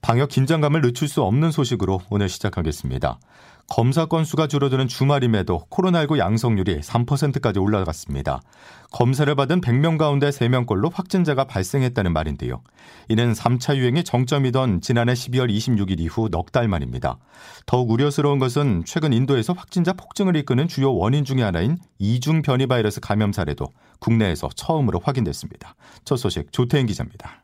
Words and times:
방역 0.00 0.28
긴장감을 0.28 0.80
늦출 0.80 1.08
수 1.08 1.22
없는 1.22 1.50
소식으로 1.50 2.00
오늘 2.10 2.28
시작하겠습니다. 2.28 3.18
검사 3.70 4.06
건수가 4.06 4.46
줄어드는 4.46 4.88
주말임에도 4.88 5.66
코로나19 5.68 6.16
양성률이 6.16 6.80
3%까지 6.80 7.58
올라갔습니다. 7.58 8.40
검사를 8.90 9.32
받은 9.34 9.60
100명 9.60 9.98
가운데 9.98 10.30
3명꼴로 10.30 10.90
확진자가 10.94 11.44
발생했다는 11.44 12.14
말인데요. 12.14 12.62
이는 13.10 13.34
3차 13.34 13.76
유행의 13.76 14.04
정점이던 14.04 14.80
지난해 14.80 15.12
12월 15.12 15.54
26일 15.54 16.00
이후 16.00 16.28
넉 16.30 16.50
달 16.50 16.66
만입니다. 16.66 17.18
더욱 17.66 17.90
우려스러운 17.90 18.38
것은 18.38 18.84
최근 18.86 19.12
인도에서 19.12 19.52
확진자 19.52 19.92
폭증을 19.92 20.34
이끄는 20.36 20.68
주요 20.68 20.94
원인 20.94 21.26
중의 21.26 21.44
하나인 21.44 21.76
이중 21.98 22.40
변이 22.40 22.66
바이러스 22.66 23.00
감염 23.00 23.32
사례도 23.32 23.66
국내에서 23.98 24.48
처음으로 24.54 25.00
확인됐습니다. 25.04 25.74
첫 26.06 26.16
소식 26.16 26.50
조태인 26.52 26.86
기자입니다. 26.86 27.42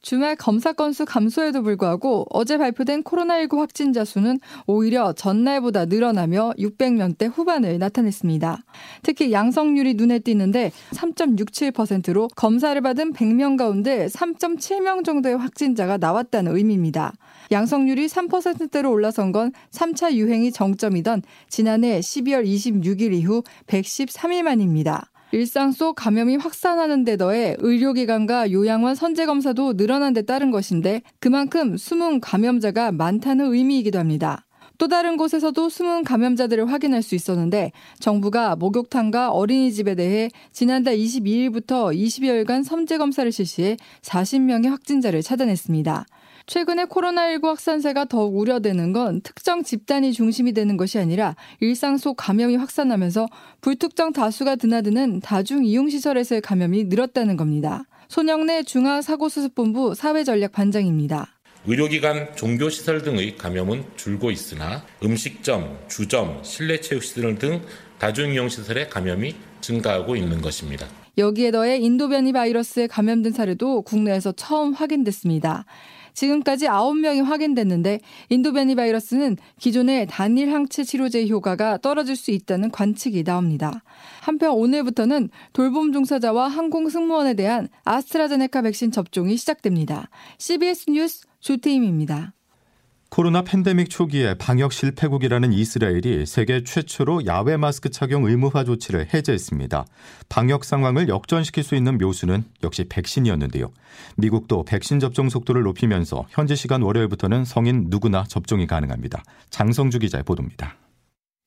주말 0.00 0.36
검사 0.36 0.72
건수 0.72 1.04
감소에도 1.04 1.62
불구하고 1.62 2.26
어제 2.30 2.56
발표된 2.56 3.02
코로나19 3.02 3.58
확진자 3.58 4.04
수는 4.04 4.38
오히려 4.66 5.12
전날보다 5.12 5.86
늘어나며 5.86 6.52
600명대 6.58 7.30
후반을 7.32 7.78
나타냈습니다. 7.78 8.58
특히 9.02 9.32
양성률이 9.32 9.94
눈에 9.94 10.20
띄는데 10.20 10.72
3.67%로 10.92 12.28
검사를 12.36 12.80
받은 12.80 13.12
100명 13.12 13.56
가운데 13.56 14.06
3.7명 14.06 15.04
정도의 15.04 15.36
확진자가 15.36 15.96
나왔다는 15.96 16.56
의미입니다. 16.56 17.14
양성률이 17.50 18.06
3%대로 18.06 18.90
올라선 18.92 19.32
건 19.32 19.52
3차 19.70 20.12
유행이 20.12 20.52
정점이던 20.52 21.22
지난해 21.48 22.00
12월 22.00 22.46
26일 22.46 23.12
이후 23.14 23.42
113일 23.66 24.42
만입니다. 24.42 25.10
일상 25.30 25.72
속 25.72 25.94
감염이 25.94 26.36
확산하는 26.36 27.04
데 27.04 27.16
더해 27.16 27.56
의료기관과 27.58 28.50
요양원 28.50 28.94
선제검사도 28.94 29.76
늘어난 29.76 30.12
데 30.14 30.22
따른 30.22 30.50
것인데 30.50 31.02
그만큼 31.20 31.76
숨은 31.76 32.20
감염자가 32.20 32.92
많다는 32.92 33.52
의미이기도 33.52 33.98
합니다. 33.98 34.46
또 34.78 34.86
다른 34.86 35.16
곳에서도 35.16 35.68
숨은 35.68 36.04
감염자들을 36.04 36.70
확인할 36.70 37.02
수 37.02 37.16
있었는데 37.16 37.72
정부가 37.98 38.54
목욕탕과 38.56 39.32
어린이집에 39.32 39.96
대해 39.96 40.30
지난달 40.52 40.96
22일부터 40.96 41.92
20여일간 41.94 42.64
선제검사를 42.64 43.30
실시해 43.32 43.76
40명의 44.02 44.68
확진자를 44.68 45.22
찾아냈습니다. 45.22 46.06
최근에 46.48 46.86
코로나19 46.86 47.44
확산세가 47.44 48.06
더욱 48.06 48.34
우려되는 48.38 48.94
건 48.94 49.20
특정 49.20 49.62
집단이 49.62 50.14
중심이 50.14 50.54
되는 50.54 50.78
것이 50.78 50.98
아니라 50.98 51.36
일상 51.60 51.98
속 51.98 52.16
감염이 52.16 52.56
확산하면서 52.56 53.28
불특정 53.60 54.14
다수가 54.14 54.56
드나드는 54.56 55.20
다중 55.20 55.66
이용 55.66 55.90
시설에서의 55.90 56.40
감염이 56.40 56.84
늘었다는 56.84 57.36
겁니다. 57.36 57.84
손영래 58.08 58.62
중앙사고수습본부 58.62 59.94
사회전략반장입니다. 59.94 61.28
의료기관, 61.66 62.34
종교시설 62.34 63.02
등의 63.02 63.36
감염은 63.36 63.84
줄고 63.96 64.30
있으나 64.30 64.82
음식점, 65.04 65.78
주점, 65.86 66.40
실내 66.42 66.80
체육시설 66.80 67.38
등 67.38 67.60
다중이용시설의 67.98 68.88
감염이 68.88 69.34
증가하고 69.60 70.16
있는 70.16 70.40
것입니다. 70.40 70.86
여기에 71.18 71.50
더해 71.50 71.76
인도 71.76 72.08
변이 72.08 72.32
바이러스에 72.32 72.86
감염된 72.86 73.32
사례도 73.32 73.82
국내에서 73.82 74.32
처음 74.32 74.72
확인됐습니다. 74.72 75.66
지금까지 76.18 76.66
9명이 76.66 77.22
확인됐는데 77.22 78.00
인도베니 78.28 78.74
바이러스는 78.74 79.36
기존의 79.60 80.06
단일 80.10 80.52
항체 80.52 80.82
치료제 80.82 81.28
효과가 81.28 81.78
떨어질 81.78 82.16
수 82.16 82.32
있다는 82.32 82.72
관측이 82.72 83.22
나옵니다. 83.22 83.84
한편 84.20 84.50
오늘부터는 84.52 85.30
돌봄 85.52 85.92
종사자와 85.92 86.48
항공 86.48 86.88
승무원에 86.88 87.34
대한 87.34 87.68
아스트라제네카 87.84 88.62
백신 88.62 88.90
접종이 88.90 89.36
시작됩니다. 89.36 90.10
CBS 90.38 90.90
뉴스 90.90 91.26
조태임입니다. 91.38 92.34
코로나 93.10 93.42
팬데믹 93.42 93.88
초기에 93.88 94.34
방역 94.34 94.72
실패국이라는 94.72 95.52
이스라엘이 95.52 96.26
세계 96.26 96.62
최초로 96.62 97.24
야외 97.24 97.56
마스크 97.56 97.88
착용 97.88 98.26
의무화 98.26 98.64
조치를 98.64 99.12
해제했습니다. 99.14 99.86
방역 100.28 100.64
상황을 100.64 101.08
역전시킬 101.08 101.64
수 101.64 101.74
있는 101.74 101.96
묘수는 101.96 102.44
역시 102.62 102.84
백신이었는데요. 102.88 103.72
미국도 104.16 104.64
백신 104.64 105.00
접종 105.00 105.30
속도를 105.30 105.62
높이면서 105.62 106.26
현지 106.28 106.54
시간 106.54 106.82
월요일부터는 106.82 107.46
성인 107.46 107.86
누구나 107.88 108.24
접종이 108.24 108.66
가능합니다. 108.66 109.22
장성주 109.48 110.00
기자의 110.00 110.22
보도입니다. 110.24 110.76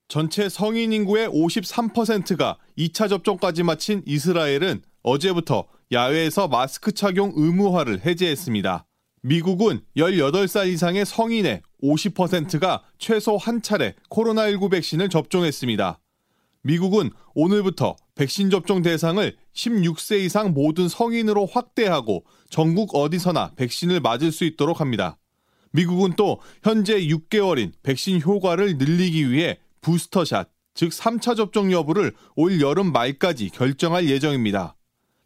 전체 0.07 0.49
성인 0.49 0.91
인구의 0.91 1.29
53%가 1.29 2.57
2차 2.77 3.07
접종까지 3.07 3.63
마친 3.63 4.01
이스라엘은 4.05 4.81
어제부터 5.03 5.67
야외에서 5.91 6.47
마스크 6.47 6.91
착용 6.91 7.31
의무화를 7.35 8.03
해제했습니다. 8.03 8.85
미국은 9.23 9.81
18살 9.97 10.67
이상의 10.67 11.05
성인의 11.05 11.61
50%가 11.83 12.83
최소 12.97 13.37
한 13.37 13.61
차례 13.61 13.93
코로나19 14.09 14.71
백신을 14.71 15.09
접종했습니다. 15.09 15.99
미국은 16.63 17.11
오늘부터 17.35 17.95
백신 18.15 18.49
접종 18.49 18.81
대상을 18.81 19.35
16세 19.53 20.21
이상 20.21 20.53
모든 20.53 20.87
성인으로 20.87 21.45
확대하고 21.45 22.25
전국 22.49 22.95
어디서나 22.95 23.51
백신을 23.55 23.99
맞을 23.99 24.31
수 24.31 24.43
있도록 24.43 24.81
합니다. 24.81 25.17
미국은 25.71 26.13
또 26.17 26.39
현재 26.63 26.99
6개월인 27.01 27.73
백신 27.83 28.21
효과를 28.21 28.77
늘리기 28.77 29.31
위해 29.31 29.59
부스터샷, 29.81 30.49
즉 30.73 30.89
3차 30.89 31.35
접종 31.35 31.71
여부를 31.71 32.13
올 32.35 32.59
여름 32.59 32.91
말까지 32.91 33.49
결정할 33.49 34.09
예정입니다. 34.09 34.75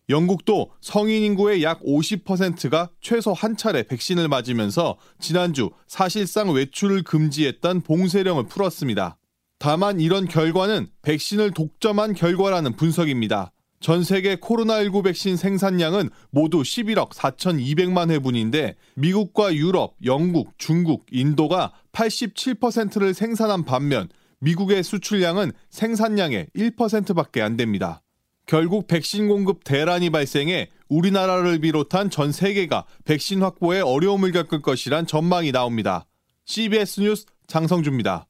영국도 0.10 0.72
성인 0.82 1.24
인구의 1.24 1.64
약 1.64 1.82
50%가 1.84 2.90
최소 3.02 3.34
한 3.34 3.58
차례 3.58 3.84
백신을 3.84 4.28
맞으면서 4.28 4.98
지난주 5.20 5.72
사실상 5.88 6.52
외출을 6.52 7.04
금지했던 7.04 7.82
봉쇄령을 7.82 8.46
풀었습니다. 8.48 9.18
다만 9.58 10.00
이런 10.00 10.28
결과는 10.28 10.88
백신을 11.02 11.52
독점한 11.52 12.14
결과라는 12.14 12.76
분석입니다. 12.76 13.52
전 13.80 14.04
세계 14.04 14.36
코로나19 14.38 15.04
백신 15.04 15.38
생산량은 15.38 16.10
모두 16.32 16.62
11억 16.62 17.10
4,200만 17.10 18.10
회분인데 18.10 18.76
미국과 18.96 19.54
유럽, 19.56 19.96
영국, 20.04 20.54
중국, 20.58 21.06
인도가 21.12 21.72
87%를 21.92 23.14
생산한 23.14 23.64
반면 23.64 24.10
미국의 24.40 24.84
수출량은 24.84 25.52
생산량의 25.70 26.48
1%밖에 26.56 27.42
안 27.42 27.58
됩니다. 27.58 28.02
결국 28.46 28.88
백신 28.88 29.28
공급 29.28 29.64
대란이 29.64 30.10
발생해 30.10 30.70
우리나라를 30.88 31.60
비롯한 31.60 32.10
전 32.10 32.32
세계가 32.32 32.86
백신 33.06 33.42
확보에 33.42 33.82
어려움을 33.82 34.32
겪을 34.32 34.62
것이란 34.62 35.08
전망이 35.08 35.52
나옵니다. 35.52 36.06
CBS 36.46 37.00
뉴스 37.02 37.26
장성주입니다. 37.48 38.28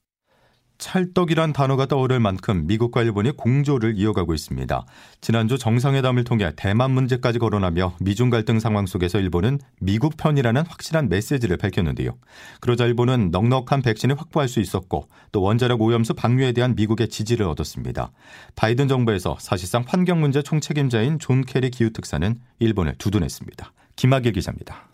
찰떡이란 0.78 1.53
단어가 1.53 1.86
떠오를 1.86 2.19
만큼 2.19 2.68
미국과 2.68 3.03
일본이 3.03 3.31
공조를 3.31 3.97
이어가고 3.97 4.34
있습니다. 4.34 4.86
지난주 5.22 5.58
정상회담을 5.58 6.24
통해 6.24 6.52
대만 6.56 6.91
문제까지 6.91 7.40
거론하며 7.40 7.97
미중 8.02 8.30
갈등 8.30 8.59
상황 8.59 8.86
속에서 8.86 9.19
일본은 9.19 9.59
미국 9.80 10.18
편이라는 10.18 10.66
확실한 10.66 11.09
메시지를 11.09 11.58
밝혔는데요. 11.58 12.12
그러자 12.59 12.86
일본은 12.86 13.31
넉넉한 13.31 13.81
백신을 13.81 14.19
확보할 14.19 14.47
수 14.47 14.59
있었고 14.59 15.08
또 15.31 15.41
원자력 15.41 15.81
오염수 15.81 16.13
방류에 16.13 16.52
대한 16.52 16.75
미국의 16.75 17.10
지지를 17.10 17.45
얻었습니다. 17.48 18.12
바이든 18.56 18.88
정부에서 18.88 19.38
사실상 19.39 19.83
환경 19.88 20.19
문제 20.19 20.42
총책임자인 20.42 21.19
존 21.19 21.44
케리 21.44 21.69
기후 21.69 21.92
특사는 21.92 22.36
일본을 22.60 22.95
두둔했습니다. 22.98 23.72
김학일 23.95 24.33
기자입니다. 24.33 24.89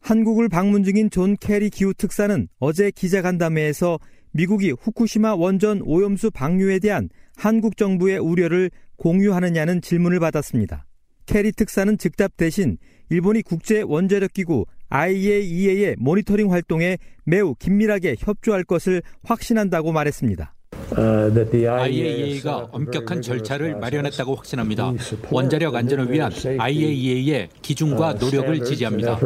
한국을 0.00 0.50
방문 0.50 0.84
중인 0.84 1.08
존 1.08 1.34
케리 1.40 1.70
기후 1.70 1.94
특사는 1.94 2.48
어제 2.58 2.90
기자간담회에서 2.90 3.98
미국이 4.36 4.72
후쿠시마 4.72 5.36
원전 5.36 5.80
오염수 5.84 6.32
방류에 6.32 6.80
대한 6.80 7.08
한국 7.36 7.76
정부의 7.76 8.18
우려를 8.18 8.68
공유하느냐는 8.96 9.80
질문을 9.80 10.18
받았습니다. 10.18 10.86
케리 11.26 11.52
특사는 11.52 11.96
즉답 11.96 12.36
대신 12.36 12.76
일본이 13.10 13.42
국제 13.42 13.82
원자력 13.82 14.32
기구 14.32 14.66
IAEA의 14.88 15.94
모니터링 15.98 16.50
활동에 16.52 16.98
매우 17.24 17.54
긴밀하게 17.54 18.16
협조할 18.18 18.64
것을 18.64 19.02
확신한다고 19.22 19.92
말했습니다. 19.92 20.52
IAEA가 20.96 22.56
엄격한 22.72 23.22
절차를 23.22 23.78
마련했다고 23.78 24.34
확신합니다. 24.34 24.92
원자력 25.30 25.76
안전을 25.76 26.10
위한 26.10 26.32
IAEA의 26.58 27.50
기준과 27.62 28.14
노력을 28.14 28.64
지지합니다. 28.64 29.16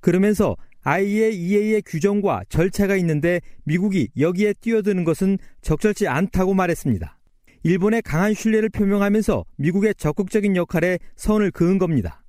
그러면서 0.00 0.56
IAEA의 0.88 1.82
규정과 1.82 2.44
절차가 2.48 2.96
있는데 2.96 3.42
미국이 3.64 4.08
여기에 4.18 4.54
뛰어드는 4.54 5.04
것은 5.04 5.36
적절치 5.60 6.08
않다고 6.08 6.54
말했습니다. 6.54 7.18
일본에 7.64 8.00
강한 8.00 8.32
신뢰를 8.32 8.70
표명하면서 8.70 9.44
미국의 9.56 9.96
적극적인 9.96 10.56
역할에 10.56 10.98
선을 11.16 11.50
그은 11.50 11.76
겁니다. 11.76 12.24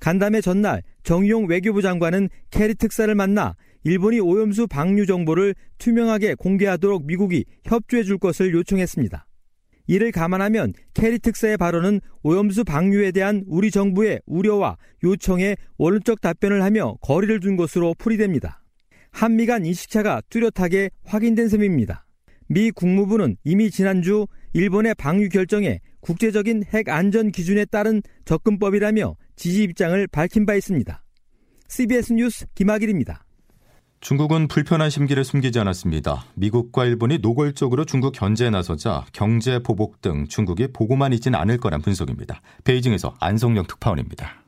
간담회 0.00 0.40
전날 0.40 0.82
정의용 1.04 1.46
외교부 1.46 1.80
장관은 1.80 2.28
케리 2.50 2.74
특사를 2.74 3.14
만나 3.14 3.54
일본이 3.84 4.18
오염수 4.18 4.66
방류 4.66 5.06
정보를 5.06 5.54
투명하게 5.78 6.34
공개하도록 6.34 7.06
미국이 7.06 7.44
협조해 7.64 8.02
줄 8.02 8.18
것을 8.18 8.52
요청했습니다. 8.52 9.26
이를 9.92 10.10
감안하면 10.10 10.72
케리 10.94 11.18
특사의 11.18 11.58
발언은 11.58 12.00
오염수 12.22 12.64
방류에 12.64 13.12
대한 13.12 13.44
우리 13.46 13.70
정부의 13.70 14.22
우려와 14.24 14.78
요청에 15.04 15.56
원론적 15.76 16.22
답변을 16.22 16.62
하며 16.62 16.94
거리를 17.02 17.40
둔 17.40 17.56
것으로 17.56 17.94
풀이됩니다. 17.98 18.62
한미 19.10 19.44
간 19.44 19.66
인식차가 19.66 20.22
뚜렷하게 20.30 20.88
확인된 21.04 21.50
셈입니다. 21.50 22.06
미 22.48 22.70
국무부는 22.70 23.36
이미 23.44 23.70
지난주 23.70 24.26
일본의 24.54 24.94
방류 24.94 25.28
결정에 25.28 25.80
국제적인 26.00 26.64
핵 26.72 26.88
안전 26.88 27.30
기준에 27.30 27.66
따른 27.66 28.00
접근법이라며 28.24 29.16
지지 29.36 29.62
입장을 29.62 30.06
밝힌 30.06 30.46
바 30.46 30.54
있습니다. 30.54 31.04
CBS 31.68 32.14
뉴스 32.14 32.46
김학일입니다. 32.54 33.26
중국은 34.02 34.48
불편한 34.48 34.90
심기를 34.90 35.22
숨기지 35.22 35.60
않았습니다. 35.60 36.24
미국과 36.34 36.86
일본이 36.86 37.18
노골적으로 37.18 37.84
중국 37.84 38.10
견제에 38.10 38.50
나서자 38.50 39.04
경제 39.12 39.60
보복 39.60 40.02
등 40.02 40.26
중국이 40.26 40.72
보고만 40.72 41.12
있지는 41.12 41.38
않을 41.38 41.58
거란 41.58 41.80
분석입니다. 41.80 42.40
베이징에서 42.64 43.14
안성영 43.20 43.68
특파원입니다. 43.68 44.42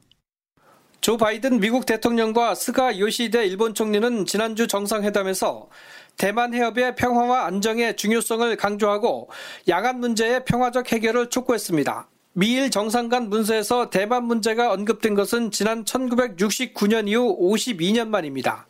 조 1.01 1.17
바이든 1.17 1.61
미국 1.61 1.87
대통령과 1.87 2.56
스가 2.56 2.99
요시히데 2.99 3.47
일본 3.47 3.75
총리는 3.75 4.27
지난주 4.27 4.67
정상회담에서 4.67 5.69
대만 6.17 6.53
해협의 6.53 6.97
평화와 6.97 7.47
안정의 7.47 7.97
중요성을 7.97 8.56
강조하고 8.56 9.31
양안 9.69 10.01
문제의 10.01 10.45
평화적 10.47 10.91
해결을 10.91 11.31
촉구했습니다. 11.31 12.09
미일 12.33 12.73
정상 12.73 13.09
간 13.09 13.29
문서에서 13.29 13.89
대만 13.91 14.25
문제가 14.25 14.73
언급된 14.73 15.15
것은 15.15 15.53
지난 15.53 15.85
1969년 15.85 17.06
이후 17.06 17.39
52년 17.39 18.09
만입니다. 18.09 18.67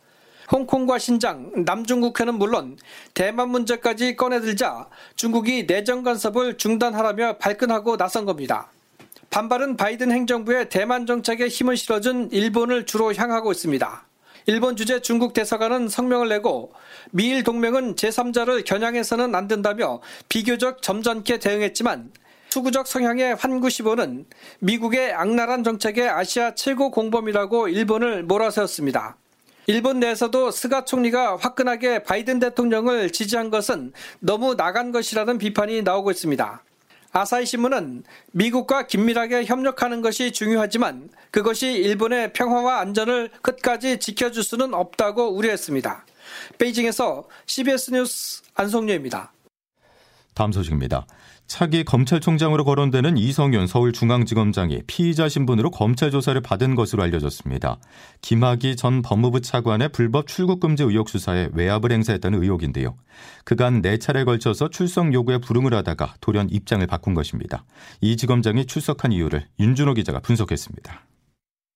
홍콩과 0.51 0.99
신장, 0.99 1.51
남중국해는 1.55 2.35
물론 2.35 2.77
대만 3.13 3.49
문제까지 3.49 4.15
꺼내들자 4.15 4.87
중국이 5.15 5.65
내정 5.65 6.03
간섭을 6.03 6.57
중단하라며 6.57 7.37
발끈하고 7.37 7.97
나선 7.97 8.25
겁니다. 8.25 8.71
반발은 9.29 9.75
바이든 9.75 10.11
행정부의 10.11 10.69
대만 10.69 11.05
정책에 11.05 11.47
힘을 11.47 11.77
실어준 11.77 12.29
일본을 12.31 12.85
주로 12.85 13.13
향하고 13.13 13.51
있습니다. 13.51 14.05
일본 14.47 14.75
주재 14.75 15.01
중국 15.01 15.33
대사관은 15.33 15.89
성명을 15.89 16.29
내고 16.29 16.71
미일 17.11 17.43
동맹은 17.43 17.95
제3자를 17.95 18.63
겨냥해서는 18.63 19.33
안 19.33 19.47
된다며 19.47 20.01
비교적 20.29 20.83
점잖게 20.83 21.39
대응했지만 21.39 22.11
수구적 22.49 22.87
성향의 22.87 23.35
환구시보는 23.35 24.25
미국의 24.59 25.13
악랄한 25.13 25.63
정책의 25.63 26.07
아시아 26.07 26.55
최고 26.55 26.91
공범이라고 26.91 27.67
일본을 27.67 28.23
몰아세웠습니다. 28.23 29.17
일본 29.67 29.99
내에서도 29.99 30.51
스가 30.51 30.85
총리가 30.85 31.37
화끈하게 31.37 32.03
바이든 32.03 32.39
대통령을 32.39 33.11
지지한 33.11 33.49
것은 33.49 33.93
너무 34.19 34.55
나간 34.55 34.91
것이라는 34.91 35.37
비판이 35.37 35.81
나오고 35.81 36.11
있습니다. 36.11 36.63
아사히 37.11 37.45
신문은 37.45 38.03
미국과 38.33 38.87
긴밀하게 38.87 39.45
협력하는 39.45 40.01
것이 40.01 40.33
중요하지만 40.33 41.09
그것이 41.31 41.71
일본의 41.71 42.33
평화와 42.33 42.79
안전을 42.81 43.31
끝까지 43.41 43.99
지켜줄 43.99 44.43
수는 44.43 44.73
없다고 44.73 45.29
우려했습니다. 45.29 46.05
베이징에서 46.57 47.27
CBS 47.45 47.91
뉴스 47.91 48.43
안성료입니다. 48.53 49.31
다음 50.33 50.51
소식입니다. 50.51 51.07
차기 51.47 51.83
검찰총장으로 51.83 52.63
거론되는 52.63 53.17
이성윤 53.17 53.67
서울중앙지검장이 53.67 54.81
피의자 54.87 55.29
신분으로 55.29 55.69
검찰 55.69 56.09
조사를 56.09 56.39
받은 56.41 56.75
것으로 56.75 57.03
알려졌습니다. 57.03 57.77
김학의 58.21 58.75
전 58.75 59.01
법무부 59.01 59.41
차관의 59.41 59.89
불법 59.89 60.27
출국 60.27 60.59
금지 60.59 60.83
의혹 60.83 61.07
수사에 61.07 61.49
외압을 61.53 61.91
행사했다는 61.91 62.41
의혹인데요. 62.41 62.95
그간 63.43 63.81
네 63.81 63.97
차례 63.97 64.23
걸쳐서 64.23 64.69
출석 64.69 65.13
요구에 65.13 65.37
불응을 65.37 65.73
하다가 65.73 66.15
돌연 66.19 66.49
입장을 66.49 66.85
바꾼 66.87 67.13
것입니다. 67.13 67.63
이 68.01 68.17
지검장이 68.17 68.65
출석한 68.65 69.11
이유를 69.11 69.47
윤준호 69.59 69.93
기자가 69.93 70.19
분석했습니다. 70.19 71.05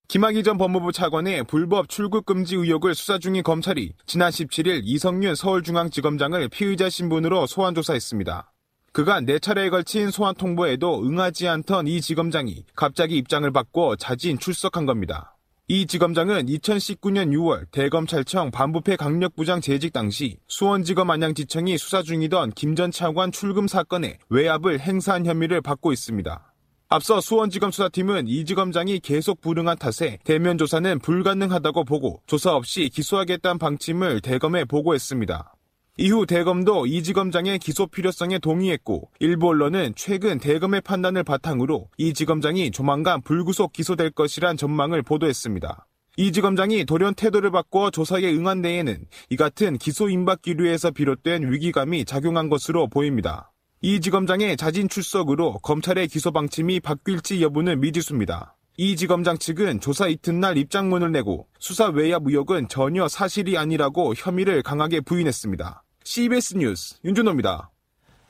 김학의 0.07 0.41
전 0.41 0.57
법무부 0.57 0.91
차관의 0.91 1.43
불법 1.43 1.87
출국 1.87 2.25
금지 2.25 2.55
의혹을 2.55 2.95
수사 2.95 3.19
중인 3.19 3.43
검찰이 3.43 3.93
지난 4.07 4.31
17일 4.31 4.81
이성윤 4.83 5.35
서울중앙지검장을 5.35 6.49
피의자 6.49 6.89
신분으로 6.89 7.45
소환 7.45 7.75
조사했습니다. 7.75 8.48
그간 8.91 9.25
네 9.25 9.39
차례에 9.39 9.69
걸친 9.69 10.11
소환 10.11 10.35
통보에도 10.35 11.03
응하지 11.03 11.47
않던 11.47 11.87
이 11.87 12.01
지검장이 12.01 12.65
갑자기 12.75 13.17
입장을 13.17 13.49
바꿔 13.51 13.95
자진 13.95 14.39
출석한 14.39 14.85
겁니다. 14.85 15.35
이 15.67 15.85
지검장은 15.85 16.47
2019년 16.47 17.29
6월 17.31 17.69
대검찰청 17.71 18.49
반부패 18.49 18.95
강력부장 18.95 19.61
재직 19.61 19.93
당시 19.93 20.37
수원지검 20.47 21.11
안양지청이 21.11 21.77
수사 21.77 22.01
중이던 22.01 22.51
김 22.51 22.75
전 22.75 22.89
차관 22.89 23.31
출금 23.31 23.67
사건에 23.67 24.17
외압을 24.29 24.79
행사한 24.79 25.27
혐의를 25.27 25.61
받고 25.61 25.91
있습니다. 25.91 26.53
앞서 26.87 27.21
수원지검 27.21 27.69
수사팀은 27.69 28.27
이 28.27 28.45
지검장이 28.45 28.99
계속 29.01 29.41
불응한 29.41 29.77
탓에 29.77 30.17
대면 30.23 30.57
조사는 30.57 30.97
불가능하다고 30.99 31.83
보고 31.83 32.23
조사 32.25 32.55
없이 32.55 32.89
기소하겠다는 32.91 33.59
방침을 33.59 34.21
대검에 34.21 34.65
보고했습니다. 34.65 35.53
이후 36.01 36.25
대검도 36.25 36.85
이 36.85 37.03
지검장의 37.03 37.59
기소 37.59 37.85
필요성에 37.85 38.39
동의했고 38.39 39.11
일부 39.19 39.49
언론은 39.49 39.91
최근 39.97 40.39
대검의 40.39 40.79
판단을 40.79 41.25
바탕으로 41.25 41.89
이 41.97 42.13
지검장이 42.13 42.71
조만간 42.71 43.21
불구속 43.21 43.73
기소될 43.73 44.11
것이란 44.11 44.55
전망을 44.55 45.01
보도했습니다. 45.01 45.85
이 46.15 46.31
지검장이 46.31 46.85
돌연 46.85 47.15
태도를 47.15 47.51
바꿔 47.51 47.91
조사에 47.91 48.33
응한 48.33 48.61
데에는 48.61 49.07
이 49.29 49.35
같은 49.35 49.77
기소 49.77 50.07
임박 50.07 50.41
기류에서 50.41 50.91
비롯된 50.91 51.51
위기감이 51.51 52.05
작용한 52.05 52.47
것으로 52.47 52.87
보입니다. 52.87 53.51
이 53.81 53.99
지검장의 53.99 54.55
자진 54.55 54.87
출석으로 54.87 55.59
검찰의 55.63 56.07
기소 56.07 56.31
방침이 56.31 56.79
바뀔지 56.79 57.41
여부는 57.41 57.81
미지수입니다. 57.81 58.55
이 58.77 58.95
지검장 58.95 59.37
측은 59.37 59.81
조사 59.81 60.07
이튿날 60.07 60.57
입장문을 60.57 61.11
내고 61.11 61.49
수사 61.59 61.87
외압 61.87 62.23
의혹은 62.25 62.69
전혀 62.69 63.09
사실이 63.09 63.57
아니라고 63.57 64.13
혐의를 64.15 64.63
강하게 64.63 65.01
부인했습니다. 65.01 65.83
CBS 66.09 66.55
뉴스 66.57 66.95
윤준호입니다. 67.05 67.69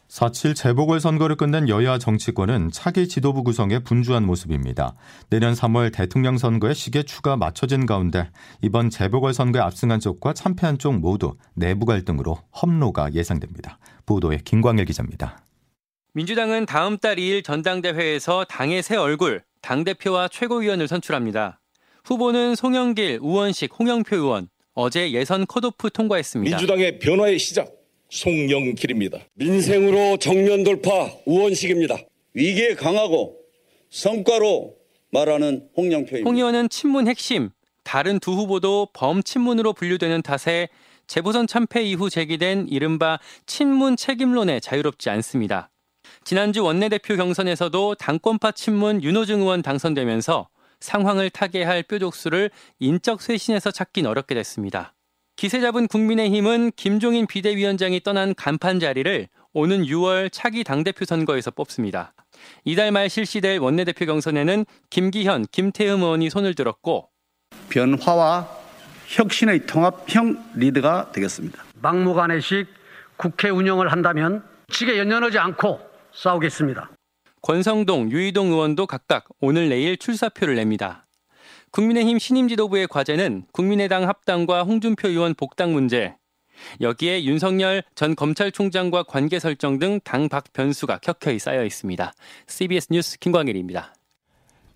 4.7 0.09 0.53
재보궐선거를 0.53 1.38
끝낸 1.38 1.69
여야 1.69 1.98
정치권은 1.98 2.71
차기 2.74 3.07
지도부 3.07 3.41
구성에 3.45 3.79
분주한 3.79 4.25
모습입니다. 4.25 4.95
내년 5.29 5.53
3월 5.53 5.93
대통령 5.93 6.38
선거에 6.38 6.74
시계 6.74 7.03
추가 7.03 7.38
맞춰진 7.38 7.86
가운데 7.86 8.31
이번 8.62 8.89
재보궐선거에 8.89 9.62
압승한 9.62 10.01
쪽과 10.01 10.33
참패한 10.33 10.77
쪽 10.77 10.95
모두 10.95 11.38
내부 11.53 11.86
갈등으로 11.86 12.39
험로가 12.62 13.13
예상됩니다. 13.13 13.79
보도에 14.05 14.39
김광일 14.43 14.83
기자입니다. 14.83 15.45
민주당은 16.12 16.65
다음 16.65 16.98
달 16.98 17.15
2일 17.15 17.45
전당대회에서 17.45 18.43
당의 18.43 18.83
새 18.83 18.98
얼굴, 18.98 19.41
당대표와 19.62 20.27
최고위원을 20.27 20.89
선출합니다. 20.89 21.62
후보는 22.03 22.55
송영길, 22.55 23.19
우원식, 23.21 23.71
홍영표 23.79 24.17
의원, 24.17 24.50
어제 24.79 25.12
예선 25.12 25.45
컷오프 25.45 25.89
통과했습니다. 25.89 26.55
민주당의 26.55 27.00
변화의 27.00 27.38
시작 27.38 27.69
송영길입니다. 28.12 29.19
민생으로 29.33 30.15
정면 30.17 30.63
돌파 30.63 31.12
우원식입니다. 31.25 31.98
위기에 32.33 32.75
강하고 32.75 33.36
성과로 33.89 34.77
말하는 35.12 35.67
홍영표입니다. 35.75 36.29
홍 36.29 36.38
의원은 36.38 36.69
친문 36.69 37.09
핵심, 37.09 37.50
다른 37.83 38.19
두 38.19 38.31
후보도 38.31 38.88
범친문으로 38.93 39.74
분류되는 39.74 40.21
탓에 40.21 40.69
재보선 41.07 41.45
참패 41.45 41.83
이후 41.83 42.09
제기된 42.09 42.67
이른바 42.69 43.19
친문 43.48 43.98
책임론에 43.98 44.62
자유롭지 44.62 45.09
않습니다. 45.09 45.71
지난주 46.24 46.63
원내대표 46.63 47.17
경선에서도 47.17 47.95
당권파 47.95 48.53
친문 48.53 49.03
윤호중 49.03 49.41
의원 49.41 49.62
당선되면서 49.62 50.48
상황을 50.79 51.29
타개할 51.29 51.83
뾰족수를 51.83 52.50
인적 52.79 53.21
쇄신에서 53.21 53.71
찾긴 53.71 54.05
어렵게 54.05 54.36
됐습니다. 54.36 54.93
기세 55.36 55.62
잡은 55.62 55.88
국민의힘은 55.88 56.71
김종인 56.75 57.25
비대위원장이 57.25 58.01
떠난 58.01 58.36
간판 58.36 58.79
자리를 58.79 59.27
오는 59.53 59.83
6월 59.83 60.29
차기 60.31 60.63
당대표 60.63 61.05
선거에서 61.05 61.51
뽑습니다. 61.51 62.13
이달 62.65 62.91
말 62.91 63.09
실시될 63.09 63.59
원내대표 63.59 64.05
경선에는 64.05 64.65
김기현, 64.89 65.45
김태흠 65.51 66.01
의원이 66.01 66.29
손을 66.29 66.55
들었고 66.55 67.09
변화와 67.69 68.50
혁신의 69.07 69.65
통합형 69.65 70.51
리드가 70.55 71.12
되겠습니다. 71.13 71.63
막무가내식 71.81 72.67
국회 73.17 73.50
운영을 73.50 73.91
한다면 73.91 74.43
직에 74.71 74.98
연연하지 74.98 75.39
않고 75.39 75.79
싸우겠습니다. 76.13 76.89
권성동, 77.41 78.12
유이동 78.12 78.51
의원도 78.51 78.88
각각 78.88 79.25
오늘 79.39 79.69
내일 79.69 79.98
출사표를 79.98 80.55
냅니다. 80.55 81.08
국민의힘 81.72 82.19
신임 82.19 82.48
지도부의 82.48 82.88
과제는 82.88 83.46
국민의당 83.51 84.08
합당과 84.08 84.63
홍준표 84.63 85.08
의원 85.10 85.36
복당 85.36 85.74
문제, 85.74 86.15
여기에 86.81 87.24
윤석열 87.24 87.84
전 87.96 88.15
검찰총장과 88.15 89.03
관계 89.03 89.39
설정 89.39 89.79
등 89.79 90.00
당박 90.03 90.51
변수가 90.53 91.00
켜켜이 91.00 91.39
쌓여 91.39 91.63
있습니다. 91.63 92.13
CBS 92.48 92.88
뉴스 92.91 93.19
김광일입니다. 93.19 93.93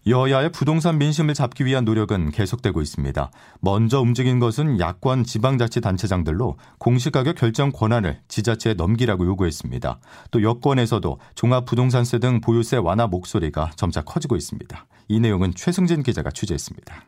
여야의 0.05 0.51
부동산 0.51 0.97
민심을 0.97 1.33
잡기 1.33 1.65
위한 1.65 1.85
노력은 1.85 2.31
계속되고 2.31 2.81
있습니다. 2.81 3.31
먼저 3.61 4.01
움직인 4.01 4.39
것은 4.39 4.79
야권 4.79 5.23
지방자치단체장들로 5.23 6.57
공시가격 6.77 7.35
결정 7.35 7.71
권한을 7.71 8.19
지자체에 8.27 8.73
넘기라고 8.73 9.25
요구했습니다. 9.25 9.99
또 10.31 10.43
여권에서도 10.43 11.19
종합부동산세 11.35 12.19
등 12.19 12.41
보유세 12.41 12.77
완화 12.77 13.07
목소리가 13.07 13.71
점차 13.77 14.01
커지고 14.01 14.35
있습니다. 14.35 14.85
이 15.07 15.19
내용은 15.21 15.53
최승진 15.55 16.03
기자가 16.03 16.31
취재했습니다. 16.31 17.05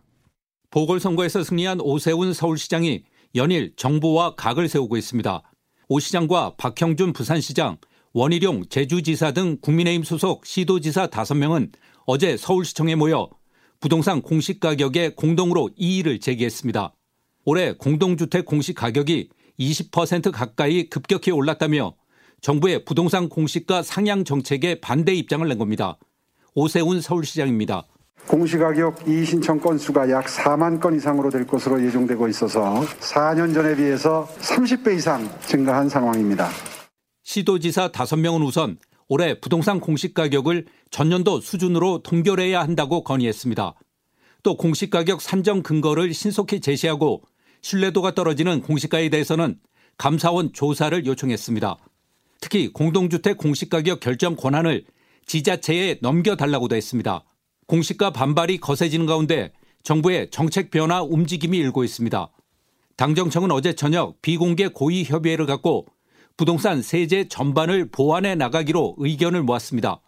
보궐선거에서 0.72 1.44
승리한 1.44 1.82
오세훈 1.82 2.34
서울시장이 2.34 3.04
연일 3.36 3.74
정보와 3.75 4.36
각을 4.36 4.70
세우고 4.70 4.96
있습니다. 4.96 5.42
오 5.90 6.00
시장과 6.00 6.54
박형준 6.58 7.12
부산시장, 7.12 7.78
원희룡 8.14 8.68
제주지사 8.70 9.34
등 9.34 9.58
국민의힘 9.62 10.04
소속 10.04 10.46
시도지사 10.46 11.08
5명은 11.08 11.72
어제 12.06 12.38
서울시청에 12.38 12.94
모여 12.96 13.30
부동산 13.80 14.22
공시가격에 14.22 15.10
공동으로 15.16 15.72
이의를 15.76 16.20
제기했습니다. 16.20 16.94
올해 17.46 17.74
공동주택 17.74 18.46
공시가격이 18.46 19.30
20% 19.60 20.32
가까이 20.32 20.88
급격히 20.90 21.32
올랐다며 21.32 21.96
정부의 22.42 22.86
부동산 22.86 23.28
공시가 23.28 23.82
상향 23.82 24.24
정책에 24.24 24.80
반대 24.82 25.16
입장을 25.16 25.48
낸 25.48 25.58
겁니다. 25.58 25.98
오세훈 26.54 27.02
서울시장입니다. 27.02 27.88
공시가격 28.28 29.08
이의 29.08 29.26
신청 29.26 29.60
건수가 29.60 30.10
약 30.10 30.26
4만 30.26 30.80
건 30.80 30.96
이상으로 30.96 31.30
될 31.32 31.46
것으로 31.46 31.84
예정되고 31.84 32.28
있어서 32.28 32.82
4년 33.00 33.54
전에 33.54 33.76
비해서 33.76 34.28
30배 34.40 34.96
이상 34.96 35.28
증가한 35.48 35.90
상황입니다. 35.90 36.50
시도지사 37.24 37.90
5명은 37.90 38.46
우선 38.46 38.78
올해 39.08 39.40
부동산 39.40 39.80
공시가격을 39.80 40.66
전년도 40.90 41.42
수준으로 41.42 42.00
동결해야 42.04 42.62
한다고 42.62 43.04
건의했습니다. 43.04 43.76
또 44.44 44.58
공시가격 44.58 45.22
산정 45.22 45.64
근거를 45.64 46.14
신속히 46.14 46.60
제시하고 46.60 47.22
신뢰도가 47.62 48.16
떨어지는 48.16 48.62
공시가에 48.62 49.10
대해서는 49.10 49.60
감사원 49.98 50.54
조사를 50.54 51.06
요청했습니다. 51.06 51.78
특히 52.42 52.72
공동주택 52.72 53.38
공시가격 53.38 54.00
결정 54.00 54.36
권한을 54.36 54.86
지자체에 55.26 55.98
넘겨달라고도 56.02 56.76
했습니다. 56.76 57.24
공시가 57.68 58.12
반발이 58.12 58.60
거세지는 58.60 59.06
가운데 59.06 59.52
정부의 59.84 60.30
정책 60.32 60.70
변화 60.70 61.02
움직임이 61.02 61.58
일고 61.58 61.84
있습니다. 61.84 62.30
당정청은 62.98 63.52
어제 63.52 63.74
저녁 63.74 64.22
비공개 64.22 64.70
고위 64.70 65.04
협의회를 65.04 65.46
갖고 65.46 65.88
부동산 66.38 66.82
세제 66.82 67.27
전반을 67.27 67.89
보완해 67.92 68.36
나가기로 68.36 68.96
의견을 68.98 69.44
모았습니다. 69.44 70.01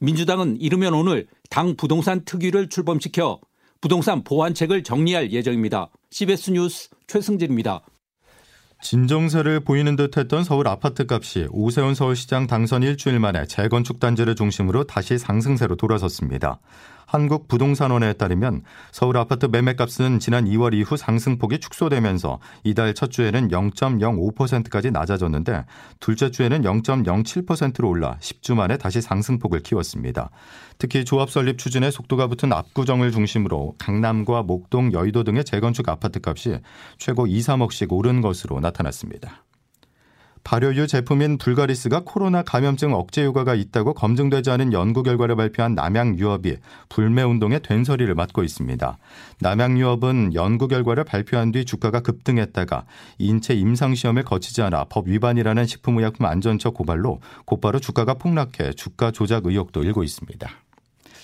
민주당은 0.00 0.60
이르면 0.60 0.92
오늘 0.94 1.26
당 1.48 1.76
부동산 1.76 2.24
특위를 2.24 2.68
출범시켜 2.68 3.40
부동산 3.80 4.22
보완책을 4.22 4.82
정리할 4.82 5.32
예정입니다. 5.32 5.90
CBS 6.10 6.50
뉴스 6.50 6.88
최승진입니다. 7.06 7.82
진정세를 8.82 9.60
보이는 9.60 9.94
듯했던 9.96 10.44
서울 10.44 10.66
아파트 10.66 11.06
값이 11.08 11.46
오세훈 11.50 11.94
서울시장 11.94 12.48
당선 12.48 12.82
일주일 12.82 13.20
만에 13.20 13.46
재건축 13.46 14.00
단지를 14.00 14.34
중심으로 14.34 14.84
다시 14.84 15.18
상승세로 15.18 15.76
돌아섰습니다. 15.76 16.60
한국부동산원에 17.06 18.14
따르면 18.14 18.62
서울 18.90 19.16
아파트 19.16 19.46
매매값은 19.46 20.18
지난 20.18 20.44
2월 20.46 20.74
이후 20.74 20.96
상승폭이 20.96 21.58
축소되면서 21.60 22.38
이달 22.64 22.94
첫 22.94 23.10
주에는 23.10 23.48
0.05%까지 23.48 24.90
낮아졌는데 24.90 25.64
둘째 26.00 26.30
주에는 26.30 26.62
0.07%로 26.62 27.88
올라 27.88 28.16
10주 28.20 28.54
만에 28.54 28.76
다시 28.78 29.00
상승폭을 29.00 29.60
키웠습니다. 29.60 30.30
특히 30.78 31.04
조합 31.04 31.30
설립 31.30 31.58
추진에 31.58 31.90
속도가 31.90 32.26
붙은 32.26 32.52
압구정을 32.52 33.12
중심으로 33.12 33.74
강남과 33.78 34.42
목동, 34.42 34.92
여의도 34.92 35.24
등의 35.24 35.44
재건축 35.44 35.88
아파트 35.88 36.20
값이 36.24 36.58
최고 36.98 37.26
2, 37.26 37.38
3억씩 37.40 37.92
오른 37.92 38.20
것으로 38.20 38.60
나타났습니다. 38.60 39.44
발효유 40.44 40.86
제품인 40.86 41.38
불가리스가 41.38 42.02
코로나 42.04 42.42
감염증 42.42 42.92
억제 42.92 43.24
효과가 43.24 43.54
있다고 43.54 43.94
검증되지 43.94 44.50
않은 44.50 44.72
연구 44.72 45.02
결과를 45.02 45.36
발표한 45.36 45.74
남양유업이 45.74 46.56
불매운동의 46.88 47.60
된서리를 47.62 48.12
맡고 48.14 48.42
있습니다. 48.42 48.98
남양유업은 49.40 50.34
연구 50.34 50.68
결과를 50.68 51.04
발표한 51.04 51.52
뒤 51.52 51.64
주가가 51.64 52.00
급등했다가 52.00 52.84
인체 53.18 53.54
임상시험을 53.54 54.24
거치지 54.24 54.62
않아 54.62 54.84
법 54.84 55.08
위반이라는 55.08 55.66
식품의약품 55.66 56.26
안전처 56.26 56.70
고발로 56.70 57.20
곧바로 57.44 57.78
주가가 57.78 58.14
폭락해 58.14 58.72
주가 58.72 59.10
조작 59.10 59.46
의혹도 59.46 59.84
일고 59.84 60.02
있습니다. 60.02 60.48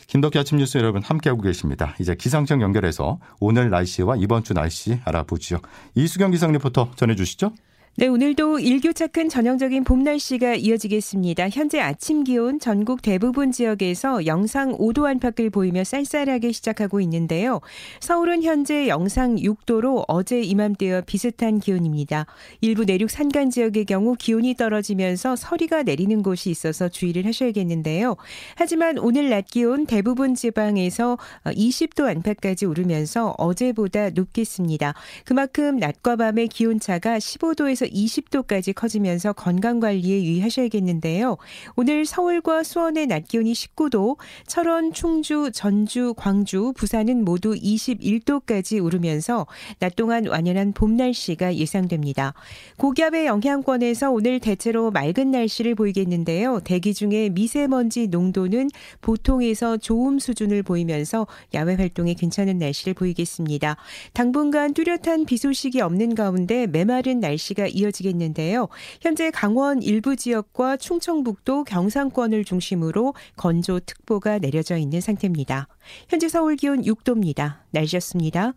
김덕기 0.07 0.39
아침 0.39 0.57
뉴스 0.57 0.79
여러분 0.79 1.03
함께하고 1.03 1.43
계십니다. 1.43 1.95
이제 2.01 2.15
기상청 2.15 2.63
연결해서 2.63 3.19
오늘 3.41 3.69
날씨와 3.69 4.17
이번 4.17 4.43
주 4.43 4.55
날씨 4.55 4.99
알아보죠. 5.05 5.61
이수경 5.95 6.31
기상 6.31 6.53
리포터 6.53 6.93
전해주시죠. 6.97 7.53
네, 8.01 8.07
오늘도 8.07 8.61
일교차 8.61 9.09
큰 9.09 9.29
전형적인 9.29 9.83
봄 9.83 10.05
날씨가 10.05 10.55
이어지겠습니다. 10.55 11.49
현재 11.49 11.81
아침 11.81 12.23
기온 12.23 12.61
전국 12.61 13.03
대부분 13.03 13.51
지역에서 13.51 14.25
영상 14.25 14.71
5도 14.79 15.07
안팎을 15.07 15.51
보이며 15.51 15.83
쌀쌀하게 15.83 16.53
시작하고 16.53 17.01
있는데요. 17.01 17.61
서울은 17.99 18.45
현재 18.45 18.87
영상 18.87 19.35
6도로 19.35 20.05
어제 20.07 20.41
이맘때와 20.41 21.01
비슷한 21.01 21.59
기온입니다. 21.59 22.27
일부 22.61 22.85
내륙 22.85 23.11
산간 23.11 23.51
지역의 23.51 23.87
경우 23.87 24.15
기온이 24.17 24.55
떨어지면서 24.55 25.35
서리가 25.35 25.83
내리는 25.83 26.23
곳이 26.23 26.51
있어서 26.51 26.89
주의를 26.89 27.27
하셔야겠는데요. 27.27 28.15
하지만 28.55 28.99
오늘 28.99 29.29
낮 29.29 29.45
기온 29.47 29.87
대부분 29.87 30.37
지방에서 30.37 31.19
20도 31.47 32.07
안팎까지 32.07 32.65
오르면서 32.65 33.35
어제보다 33.39 34.11
높겠습니다. 34.11 34.95
그만큼 35.25 35.79
낮과 35.79 36.15
밤의 36.15 36.47
기온차가 36.47 37.19
15도에서 37.19 37.88
20도까지 37.89 38.75
커지면서 38.75 39.33
건강 39.33 39.81
관리에 39.81 40.23
유의하셔야겠는데요. 40.23 41.37
오늘 41.77 42.05
서울과 42.07 42.63
수원의 42.63 43.07
낮 43.07 43.29
기온이 43.29 43.53
19도, 43.53 44.17
철원, 44.47 44.93
충주, 44.93 45.51
전주, 45.53 46.15
광주, 46.17 46.73
부산은 46.77 47.25
모두 47.25 47.55
21도까지 47.55 48.83
오르면서 48.83 49.47
낮 49.79 49.97
동안 49.97 50.27
완연한 50.27 50.73
봄 50.73 50.97
날씨가 50.97 51.57
예상됩니다. 51.57 52.35
고기압의 52.77 53.27
영향권에서 53.27 54.11
오늘 54.11 54.41
대체로 54.41 54.91
맑은 54.91 55.31
날씨를 55.31 55.75
보이겠는데요. 55.75 56.61
대기 56.61 56.95
중에 56.95 57.29
미세먼지 57.31 58.09
농도는 58.09 58.71
보통에서 59.01 59.77
좋음 59.77 60.19
수준을 60.19 60.63
보이면서 60.63 61.27
야외 61.55 61.75
활동에 61.75 62.15
괜찮은 62.15 62.59
날씨를 62.59 62.95
보이겠습니다. 62.95 63.77
당분간 64.13 64.75
뚜렷한 64.75 65.25
비 65.27 65.37
소식이 65.37 65.81
없는 65.81 66.15
가운데 66.15 66.67
메마른 66.67 67.21
날씨가 67.21 67.69
이어지겠는데요. 67.79 68.69
현재 69.01 69.31
강원 69.31 69.83
일부 69.83 70.17
지역과 70.17 70.77
충청북도 70.77 71.65
경상권을 71.65 72.45
중심으로 72.45 73.15
건조특보가 73.37 74.39
내려져 74.39 74.77
있는 74.77 75.01
상태입니다. 75.01 75.69
현재 76.09 76.29
서울 76.29 76.57
기온 76.57 76.83
6도입니다. 76.83 77.59
날씨였습니다. 77.71 78.53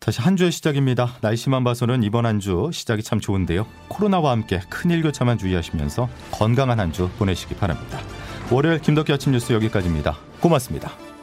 다시 0.00 0.20
한 0.20 0.36
주의 0.36 0.52
시작입니다. 0.52 1.16
날씨만 1.22 1.64
봐서는 1.64 2.02
이번 2.02 2.26
한 2.26 2.38
주 2.40 2.68
시작이 2.72 3.02
참 3.02 3.20
좋은데요. 3.20 3.66
코로나와 3.88 4.32
함께 4.32 4.60
큰 4.68 4.90
일교차만 4.90 5.38
주의하시면서 5.38 6.08
건강한 6.30 6.78
한 6.80 6.92
주 6.92 7.08
보내시기 7.18 7.54
바랍니다. 7.54 8.00
월요일 8.50 8.80
김덕기 8.80 9.12
아침 9.12 9.32
뉴스 9.32 9.52
여기까지입니다. 9.54 10.18
고맙습니다. 10.40 11.13